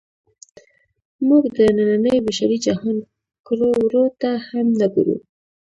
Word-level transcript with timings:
موږ 1.27 1.43
د 1.55 1.57
ننني 1.77 2.15
بشري 2.25 2.57
جهان 2.65 2.97
کړو 3.47 3.69
وړو 3.83 4.05
ته 4.21 4.31
هم 4.47 4.67
نه 4.79 4.87
ګورو. 4.93 5.17